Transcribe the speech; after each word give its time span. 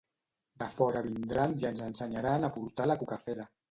De 0.63 0.69
fora 0.79 1.03
vindran 1.09 1.55
i 1.61 1.69
ens 1.71 1.87
ensenyaran 1.91 2.49
a 2.49 2.55
portar 2.61 2.93
la 2.93 3.03
cucafera. 3.05 3.53